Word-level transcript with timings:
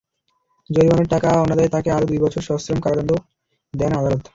জরিমানার 0.69 1.11
টাকা 1.13 1.29
অনাদায়ে 1.43 1.73
তাঁকে 1.73 1.89
আরও 1.91 2.05
দুই 2.07 2.19
বছর 2.21 2.41
সশ্রম 2.47 2.79
কারাদণ্ড 2.81 3.11
দেন 3.73 3.91
আদালত। 3.93 4.23